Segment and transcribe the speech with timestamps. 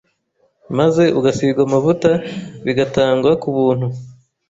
[0.77, 2.11] maze ugusigwa amavuta
[2.65, 3.87] bigatangwa ku buntu